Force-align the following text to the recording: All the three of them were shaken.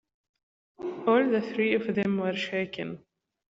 All 0.79 1.29
the 1.29 1.47
three 1.53 1.75
of 1.75 1.93
them 1.93 2.17
were 2.17 2.33
shaken. 2.35 3.05